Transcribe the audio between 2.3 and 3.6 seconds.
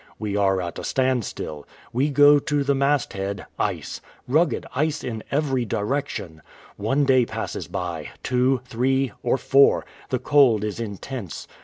to the mast head—